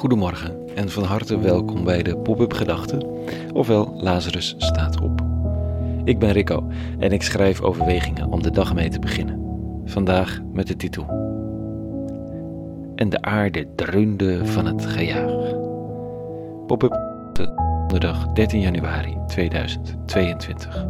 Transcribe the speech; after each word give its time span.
Goedemorgen 0.00 0.68
en 0.74 0.90
van 0.90 1.02
harte 1.02 1.38
welkom 1.38 1.84
bij 1.84 2.02
de 2.02 2.16
Pop-up 2.16 2.52
Gedachten, 2.52 3.06
ofwel 3.52 3.94
Lazarus 3.96 4.54
staat 4.58 5.00
op. 5.00 5.24
Ik 6.04 6.18
ben 6.18 6.32
Rico 6.32 6.68
en 6.98 7.12
ik 7.12 7.22
schrijf 7.22 7.60
overwegingen 7.60 8.32
om 8.32 8.42
de 8.42 8.50
dag 8.50 8.74
mee 8.74 8.88
te 8.88 8.98
beginnen. 8.98 9.40
Vandaag 9.84 10.40
met 10.52 10.66
de 10.66 10.76
titel 10.76 11.06
En 12.94 13.08
de 13.08 13.22
aarde 13.22 13.68
dreunde 13.74 14.46
van 14.46 14.66
het 14.66 14.86
gejaag. 14.86 15.32
Pop-up 16.66 16.98
donderdag 17.32 18.32
13 18.32 18.60
januari 18.60 19.16
2022. 19.26 20.86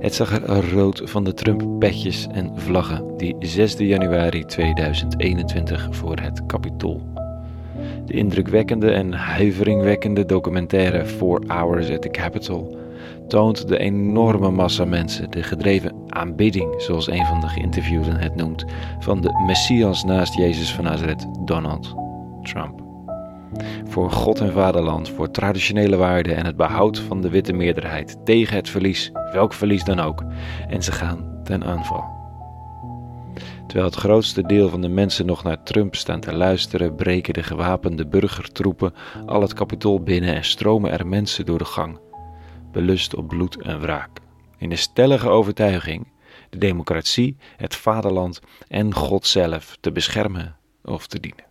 Het 0.00 0.14
zag 0.14 0.42
er 0.42 0.70
rood 0.70 1.02
van 1.04 1.24
de 1.24 1.34
Trump-petjes 1.34 2.26
en 2.32 2.52
vlaggen 2.54 3.16
die 3.16 3.36
6 3.38 3.76
januari 3.78 4.44
2021 4.44 5.88
voor 5.90 6.16
het 6.16 6.46
Capitool. 6.46 7.02
De 8.06 8.12
indrukwekkende 8.12 8.90
en 8.90 9.12
huiveringwekkende 9.12 10.24
documentaire 10.24 11.06
Four 11.06 11.42
Hours 11.46 11.90
at 11.90 12.02
the 12.02 12.10
Capitol 12.10 12.76
toont 13.28 13.68
de 13.68 13.78
enorme 13.78 14.50
massa 14.50 14.84
mensen, 14.84 15.30
de 15.30 15.42
gedreven 15.42 15.92
aanbidding, 16.08 16.82
zoals 16.82 17.08
een 17.08 17.26
van 17.26 17.40
de 17.40 17.48
geïnterviewden 17.48 18.16
het 18.16 18.34
noemt, 18.34 18.64
van 18.98 19.20
de 19.20 19.44
Messias 19.46 20.04
naast 20.04 20.34
Jezus 20.34 20.74
van 20.74 20.84
Nazareth, 20.84 21.26
Donald 21.44 21.94
Trump. 22.42 22.87
Voor 23.84 24.10
God 24.10 24.40
en 24.40 24.52
vaderland, 24.52 25.08
voor 25.08 25.30
traditionele 25.30 25.96
waarden 25.96 26.36
en 26.36 26.46
het 26.46 26.56
behoud 26.56 26.98
van 26.98 27.20
de 27.20 27.30
witte 27.30 27.52
meerderheid 27.52 28.16
tegen 28.24 28.56
het 28.56 28.70
verlies, 28.70 29.10
welk 29.32 29.52
verlies 29.52 29.84
dan 29.84 30.00
ook. 30.00 30.24
En 30.68 30.82
ze 30.82 30.92
gaan 30.92 31.40
ten 31.44 31.64
aanval. 31.64 32.16
Terwijl 33.66 33.88
het 33.90 33.98
grootste 33.98 34.42
deel 34.42 34.68
van 34.68 34.80
de 34.80 34.88
mensen 34.88 35.26
nog 35.26 35.42
naar 35.42 35.62
Trump 35.62 35.94
staan 35.94 36.20
te 36.20 36.34
luisteren, 36.34 36.94
breken 36.94 37.32
de 37.32 37.42
gewapende 37.42 38.06
burgertroepen 38.06 38.94
al 39.26 39.40
het 39.40 39.52
kapitool 39.52 40.02
binnen 40.02 40.34
en 40.34 40.44
stromen 40.44 40.90
er 40.92 41.06
mensen 41.06 41.46
door 41.46 41.58
de 41.58 41.64
gang, 41.64 41.98
belust 42.72 43.14
op 43.14 43.28
bloed 43.28 43.62
en 43.62 43.80
wraak. 43.80 44.10
In 44.58 44.68
de 44.68 44.76
stellige 44.76 45.28
overtuiging 45.28 46.06
de 46.50 46.58
democratie, 46.58 47.36
het 47.56 47.74
vaderland 47.74 48.40
en 48.68 48.94
God 48.94 49.26
zelf 49.26 49.76
te 49.80 49.92
beschermen 49.92 50.56
of 50.84 51.06
te 51.06 51.20
dienen. 51.20 51.47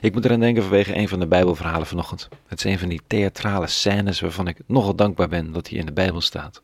Ik 0.00 0.14
moet 0.14 0.24
eraan 0.24 0.40
denken 0.40 0.62
vanwege 0.62 0.96
een 0.96 1.08
van 1.08 1.20
de 1.20 1.26
Bijbelverhalen 1.26 1.86
vanochtend. 1.86 2.28
Het 2.46 2.58
is 2.58 2.64
een 2.64 2.78
van 2.78 2.88
die 2.88 3.00
theatrale 3.06 3.66
scènes 3.66 4.20
waarvan 4.20 4.48
ik 4.48 4.58
nogal 4.66 4.94
dankbaar 4.94 5.28
ben 5.28 5.52
dat 5.52 5.68
hij 5.68 5.78
in 5.78 5.86
de 5.86 5.92
Bijbel 5.92 6.20
staat. 6.20 6.62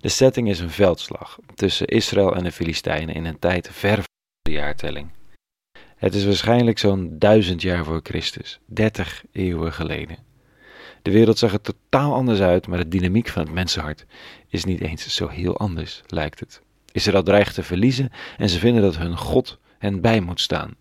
De 0.00 0.08
setting 0.08 0.48
is 0.48 0.60
een 0.60 0.70
veldslag 0.70 1.38
tussen 1.54 1.86
Israël 1.86 2.34
en 2.34 2.44
de 2.44 2.52
Filistijnen 2.52 3.14
in 3.14 3.24
een 3.24 3.38
tijd 3.38 3.68
ver 3.72 3.94
voor 3.94 4.04
de 4.42 4.50
jaartelling. 4.50 5.10
Het 5.96 6.14
is 6.14 6.24
waarschijnlijk 6.24 6.78
zo'n 6.78 7.18
duizend 7.18 7.62
jaar 7.62 7.84
voor 7.84 8.00
Christus, 8.02 8.60
dertig 8.66 9.24
eeuwen 9.32 9.72
geleden. 9.72 10.18
De 11.02 11.10
wereld 11.10 11.38
zag 11.38 11.52
er 11.52 11.60
totaal 11.60 12.14
anders 12.14 12.40
uit, 12.40 12.66
maar 12.66 12.78
de 12.78 12.88
dynamiek 12.88 13.28
van 13.28 13.42
het 13.42 13.52
mensenhart 13.52 14.06
is 14.48 14.64
niet 14.64 14.80
eens 14.80 15.14
zo 15.14 15.28
heel 15.28 15.58
anders, 15.58 16.02
lijkt 16.06 16.40
het. 16.40 16.62
Israël 16.92 17.22
dreigt 17.22 17.54
te 17.54 17.62
verliezen 17.62 18.10
en 18.36 18.48
ze 18.48 18.58
vinden 18.58 18.82
dat 18.82 18.96
hun 18.96 19.16
God 19.16 19.58
hen 19.78 20.00
bij 20.00 20.20
moet 20.20 20.40
staan. 20.40 20.74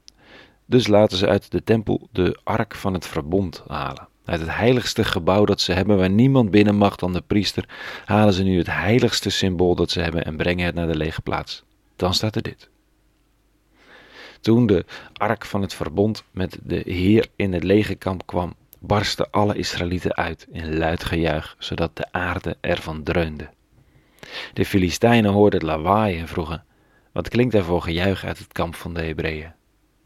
Dus 0.65 0.87
laten 0.87 1.17
ze 1.17 1.27
uit 1.27 1.51
de 1.51 1.63
tempel 1.63 2.07
de 2.11 2.39
ark 2.43 2.75
van 2.75 2.93
het 2.93 3.07
verbond 3.07 3.63
halen. 3.67 4.07
Uit 4.25 4.39
het 4.39 4.49
heiligste 4.55 5.03
gebouw 5.03 5.45
dat 5.45 5.61
ze 5.61 5.73
hebben, 5.73 5.97
waar 5.97 6.09
niemand 6.09 6.51
binnen 6.51 6.75
mag 6.75 6.95
dan 6.95 7.13
de 7.13 7.23
priester, 7.27 7.69
halen 8.05 8.33
ze 8.33 8.43
nu 8.43 8.57
het 8.57 8.67
heiligste 8.67 9.29
symbool 9.29 9.75
dat 9.75 9.91
ze 9.91 10.01
hebben 10.01 10.25
en 10.25 10.37
brengen 10.37 10.65
het 10.65 10.75
naar 10.75 10.87
de 10.87 10.97
lege 10.97 11.21
plaats. 11.21 11.63
Dan 11.95 12.13
staat 12.13 12.35
er 12.35 12.41
dit. 12.41 12.69
Toen 14.41 14.65
de 14.65 14.85
ark 15.13 15.45
van 15.45 15.61
het 15.61 15.73
verbond 15.73 16.23
met 16.31 16.57
de 16.63 16.81
Heer 16.85 17.27
in 17.35 17.53
het 17.53 17.63
legerkamp 17.63 18.25
kwam, 18.25 18.53
barsten 18.79 19.31
alle 19.31 19.55
Israëlieten 19.55 20.15
uit 20.15 20.47
in 20.51 20.77
luid 20.77 21.03
gejuich, 21.03 21.55
zodat 21.59 21.95
de 21.97 22.11
aarde 22.11 22.57
ervan 22.61 23.03
dreunde. 23.03 23.49
De 24.53 24.65
Filistijnen 24.65 25.31
hoorden 25.31 25.59
het 25.59 25.69
lawaai 25.69 26.19
en 26.19 26.27
vroegen: 26.27 26.63
Wat 27.11 27.29
klinkt 27.29 27.53
er 27.53 27.63
voor 27.63 27.81
gejuich 27.81 28.23
uit 28.23 28.37
het 28.37 28.51
kamp 28.51 28.75
van 28.75 28.93
de 28.93 29.01
Hebreeën? 29.01 29.53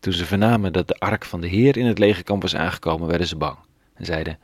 Toen 0.05 0.13
ze 0.13 0.25
vernamen 0.25 0.73
dat 0.73 0.87
de 0.87 0.99
ark 0.99 1.25
van 1.25 1.41
de 1.41 1.47
Heer 1.47 1.77
in 1.77 1.85
het 1.85 1.99
legerkamp 1.99 2.41
was 2.41 2.55
aangekomen, 2.55 3.07
werden 3.07 3.27
ze 3.27 3.35
bang 3.35 3.57
en 3.93 4.05
zeiden: 4.05 4.39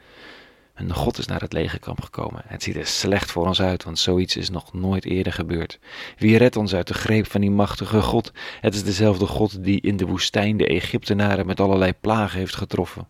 Hun 0.74 0.94
God 0.94 1.18
is 1.18 1.26
naar 1.26 1.42
het 1.42 1.54
legerkamp 1.54 2.02
gekomen. 2.02 2.42
Het 2.46 2.64
ziet 2.64 2.76
er 2.76 2.86
slecht 2.86 3.32
voor 3.32 3.48
ons 3.48 3.62
uit, 3.62 3.84
want 3.84 4.00
zoiets 4.00 4.36
is 4.36 4.50
nog 4.50 4.74
nooit 4.74 5.06
eerder 5.06 5.34
gebeurd. 5.34 5.80
Wie 6.18 6.38
redt 6.38 6.56
ons 6.56 6.74
uit 6.74 6.88
de 6.88 6.94
greep 6.94 7.32
van 7.32 7.42
die 7.42 7.52
machtige 7.52 8.02
God? 8.02 8.32
Het 8.62 8.74
is 8.74 8.84
dezelfde 8.84 9.26
God 9.26 9.64
die 9.64 9.82
in 9.82 9.98
de 9.98 10.06
woestijn 10.06 10.58
de 10.58 10.68
Egyptenaren 10.68 11.46
met 11.46 11.60
allerlei 11.60 11.94
plagen 11.94 12.40
heeft 12.40 12.56
getroffen. 12.56 13.08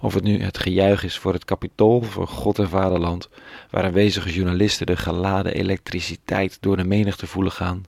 Of 0.00 0.14
het 0.14 0.24
nu 0.24 0.42
het 0.42 0.58
gejuich 0.58 1.04
is 1.04 1.18
voor 1.18 1.32
het 1.32 1.44
kapitool, 1.44 2.02
voor 2.02 2.26
God 2.26 2.58
en 2.58 2.68
vaderland, 2.68 3.28
waar 3.70 3.84
aanwezige 3.84 4.32
journalisten 4.32 4.86
de 4.86 4.96
geladen 4.96 5.54
elektriciteit 5.54 6.56
door 6.60 6.76
de 6.76 6.84
menigte 6.84 7.26
voelen 7.26 7.52
gaan, 7.52 7.84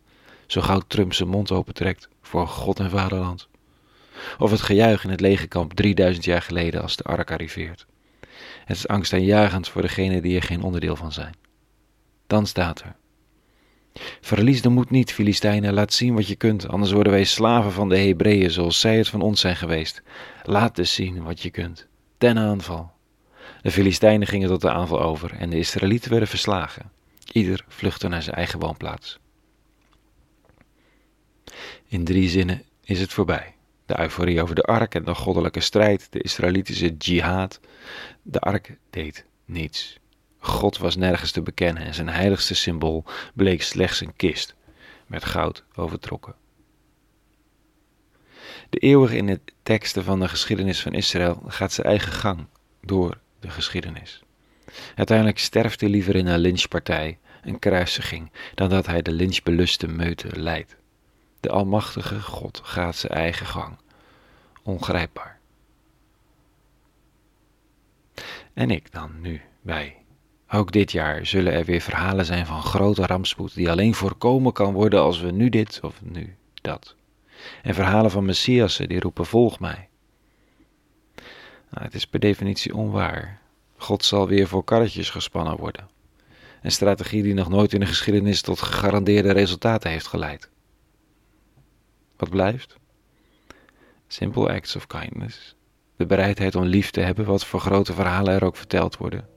zo 0.50 0.60
gauw 0.60 0.80
Trump 0.86 1.12
zijn 1.12 1.28
mond 1.28 1.50
opentrekt 1.50 2.08
voor 2.22 2.48
God 2.48 2.78
en 2.78 2.90
vaderland. 2.90 3.48
Of 4.38 4.50
het 4.50 4.60
gejuich 4.60 5.04
in 5.04 5.10
het 5.10 5.20
legerkamp 5.20 5.72
3000 5.72 6.24
jaar 6.24 6.42
geleden 6.42 6.82
als 6.82 6.96
de 6.96 7.02
ark 7.02 7.30
arriveert. 7.30 7.86
Het 8.64 8.76
is 8.76 8.88
angstaanjagend 8.88 9.68
voor 9.68 9.82
degenen 9.82 10.22
die 10.22 10.36
er 10.36 10.42
geen 10.42 10.62
onderdeel 10.62 10.96
van 10.96 11.12
zijn. 11.12 11.34
Dan 12.26 12.46
staat 12.46 12.80
er. 12.80 12.96
Verlies 14.20 14.62
de 14.62 14.68
moed 14.68 14.90
niet, 14.90 15.12
Filistijnen, 15.12 15.74
laat 15.74 15.92
zien 15.92 16.14
wat 16.14 16.28
je 16.28 16.36
kunt, 16.36 16.68
anders 16.68 16.92
worden 16.92 17.12
wij 17.12 17.24
slaven 17.24 17.72
van 17.72 17.88
de 17.88 17.98
Hebreeën 17.98 18.50
zoals 18.50 18.80
zij 18.80 18.96
het 18.96 19.08
van 19.08 19.20
ons 19.20 19.40
zijn 19.40 19.56
geweest. 19.56 20.02
Laat 20.42 20.76
dus 20.76 20.94
zien 20.94 21.22
wat 21.22 21.42
je 21.42 21.50
kunt. 21.50 21.86
Ten 22.18 22.38
aanval. 22.38 22.90
De 23.62 23.70
Filistijnen 23.70 24.26
gingen 24.26 24.48
tot 24.48 24.60
de 24.60 24.70
aanval 24.70 25.00
over 25.02 25.32
en 25.32 25.50
de 25.50 25.58
Israëlieten 25.58 26.10
werden 26.10 26.28
verslagen. 26.28 26.90
Ieder 27.32 27.64
vluchtte 27.68 28.08
naar 28.08 28.22
zijn 28.22 28.36
eigen 28.36 28.58
woonplaats. 28.58 29.18
In 31.90 32.04
drie 32.04 32.28
zinnen 32.28 32.62
is 32.84 33.00
het 33.00 33.12
voorbij. 33.12 33.54
De 33.86 34.00
euforie 34.00 34.42
over 34.42 34.54
de 34.54 34.62
ark 34.62 34.94
en 34.94 35.04
de 35.04 35.14
goddelijke 35.14 35.60
strijd, 35.60 36.06
de 36.12 36.20
Israëlitische 36.20 36.96
jihad. 36.96 37.60
De 38.22 38.40
ark 38.40 38.76
deed 38.90 39.24
niets. 39.44 39.98
God 40.38 40.78
was 40.78 40.96
nergens 40.96 41.30
te 41.30 41.42
bekennen 41.42 41.82
en 41.82 41.94
zijn 41.94 42.08
heiligste 42.08 42.54
symbool 42.54 43.04
bleek 43.34 43.62
slechts 43.62 44.00
een 44.00 44.16
kist 44.16 44.54
met 45.06 45.24
goud 45.24 45.64
overtrokken. 45.74 46.34
De 48.68 48.78
eeuwige 48.78 49.16
in 49.16 49.26
de 49.26 49.40
teksten 49.62 50.04
van 50.04 50.20
de 50.20 50.28
geschiedenis 50.28 50.80
van 50.80 50.92
Israël 50.92 51.42
gaat 51.46 51.72
zijn 51.72 51.86
eigen 51.86 52.12
gang 52.12 52.46
door 52.80 53.18
de 53.40 53.50
geschiedenis. 53.50 54.22
Uiteindelijk 54.94 55.38
sterft 55.38 55.80
hij 55.80 55.90
liever 55.90 56.16
in 56.16 56.26
een 56.26 56.38
lynchpartij, 56.38 57.18
een 57.42 57.58
kruisiging, 57.58 58.32
dan 58.54 58.68
dat 58.68 58.86
hij 58.86 59.02
de 59.02 59.12
lynchbeluste 59.12 59.86
meute 59.88 60.40
leidt. 60.40 60.78
De 61.40 61.50
Almachtige 61.50 62.20
God 62.20 62.60
gaat 62.64 62.96
zijn 62.96 63.12
eigen 63.12 63.46
gang, 63.46 63.76
ongrijpbaar. 64.62 65.38
En 68.52 68.70
ik 68.70 68.92
dan 68.92 69.20
nu 69.20 69.40
bij. 69.62 69.96
Ook 70.48 70.72
dit 70.72 70.92
jaar 70.92 71.26
zullen 71.26 71.52
er 71.52 71.64
weer 71.64 71.80
verhalen 71.80 72.24
zijn 72.24 72.46
van 72.46 72.62
grote 72.62 73.06
rampspoed 73.06 73.54
die 73.54 73.70
alleen 73.70 73.94
voorkomen 73.94 74.52
kan 74.52 74.72
worden 74.72 75.00
als 75.00 75.20
we 75.20 75.30
nu 75.30 75.48
dit 75.48 75.80
of 75.82 76.02
nu 76.02 76.36
dat. 76.54 76.94
En 77.62 77.74
verhalen 77.74 78.10
van 78.10 78.24
Messiassen 78.24 78.88
die 78.88 79.00
roepen 79.00 79.26
volg 79.26 79.60
mij. 79.60 79.88
Nou, 81.70 81.84
het 81.84 81.94
is 81.94 82.06
per 82.06 82.20
definitie 82.20 82.74
onwaar. 82.74 83.40
God 83.76 84.04
zal 84.04 84.28
weer 84.28 84.48
voor 84.48 84.64
karretjes 84.64 85.10
gespannen 85.10 85.56
worden. 85.56 85.88
Een 86.62 86.72
strategie 86.72 87.22
die 87.22 87.34
nog 87.34 87.48
nooit 87.48 87.72
in 87.72 87.80
de 87.80 87.86
geschiedenis 87.86 88.42
tot 88.42 88.60
gegarandeerde 88.60 89.32
resultaten 89.32 89.90
heeft 89.90 90.06
geleid. 90.06 90.50
Wat 92.20 92.30
blijft? 92.30 92.76
Simple 94.06 94.48
acts 94.52 94.76
of 94.76 94.86
kindness. 94.86 95.56
De 95.96 96.06
bereidheid 96.06 96.54
om 96.54 96.64
lief 96.64 96.90
te 96.90 97.00
hebben, 97.00 97.24
wat 97.24 97.44
voor 97.44 97.60
grote 97.60 97.92
verhalen 97.92 98.34
er 98.34 98.44
ook 98.44 98.56
verteld 98.56 98.96
worden. 98.96 99.28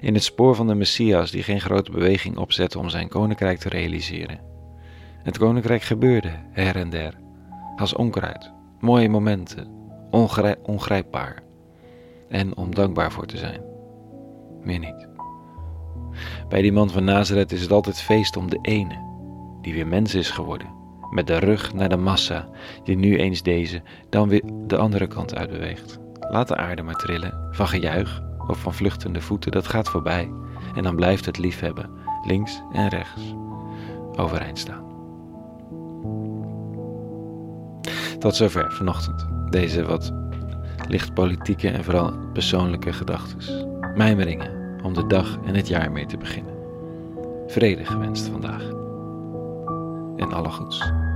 In 0.00 0.14
het 0.14 0.22
spoor 0.22 0.54
van 0.54 0.66
de 0.66 0.74
Messias 0.74 1.30
die 1.30 1.42
geen 1.42 1.60
grote 1.60 1.90
beweging 1.90 2.36
opzette 2.36 2.78
om 2.78 2.88
zijn 2.88 3.08
koninkrijk 3.08 3.58
te 3.58 3.68
realiseren. 3.68 4.40
Het 5.22 5.38
koninkrijk 5.38 5.82
gebeurde 5.82 6.32
her 6.50 6.76
en 6.76 6.90
der, 6.90 7.14
als 7.76 7.94
onkruid, 7.94 8.52
mooie 8.80 9.08
momenten, 9.08 9.68
ongrijpbaar 10.62 11.42
en 12.28 12.56
om 12.56 12.74
dankbaar 12.74 13.12
voor 13.12 13.26
te 13.26 13.36
zijn. 13.36 13.62
Meer 14.62 14.78
niet. 14.78 15.08
Bij 16.48 16.62
die 16.62 16.72
man 16.72 16.90
van 16.90 17.04
Nazareth 17.04 17.52
is 17.52 17.62
het 17.62 17.72
altijd 17.72 18.00
feest 18.00 18.36
om 18.36 18.50
de 18.50 18.58
ene, 18.62 18.98
die 19.62 19.74
weer 19.74 19.86
mens 19.86 20.14
is 20.14 20.30
geworden 20.30 20.77
met 21.10 21.26
de 21.26 21.38
rug 21.38 21.74
naar 21.74 21.88
de 21.88 21.96
massa 21.96 22.48
die 22.84 22.96
nu 22.96 23.16
eens 23.18 23.42
deze, 23.42 23.82
dan 24.08 24.28
weer 24.28 24.42
de 24.66 24.76
andere 24.76 25.06
kant 25.06 25.34
uitbeweegt. 25.34 25.98
Laat 26.30 26.48
de 26.48 26.56
aarde 26.56 26.82
maar 26.82 26.94
trillen, 26.94 27.48
van 27.50 27.68
gejuich 27.68 28.22
of 28.46 28.58
van 28.58 28.74
vluchtende 28.74 29.20
voeten, 29.20 29.52
dat 29.52 29.66
gaat 29.66 29.88
voorbij. 29.88 30.30
En 30.74 30.82
dan 30.82 30.96
blijft 30.96 31.24
het 31.24 31.38
liefhebben, 31.38 31.90
links 32.26 32.62
en 32.72 32.88
rechts, 32.88 33.34
overeind 34.16 34.58
staan. 34.58 34.86
Tot 38.18 38.36
zover 38.36 38.72
vanochtend. 38.72 39.26
Deze 39.50 39.84
wat 39.84 40.12
licht 40.88 41.14
politieke 41.14 41.68
en 41.68 41.84
vooral 41.84 42.12
persoonlijke 42.32 42.92
gedachten. 42.92 43.68
Mijmeringen 43.96 44.80
om 44.82 44.94
de 44.94 45.06
dag 45.06 45.38
en 45.44 45.54
het 45.54 45.68
jaar 45.68 45.92
mee 45.92 46.06
te 46.06 46.16
beginnen. 46.16 46.54
Vrede 47.46 47.84
gewenst 47.84 48.26
vandaag 48.26 48.77
en 50.18 50.32
alle 50.32 50.50
goeds. 50.50 51.07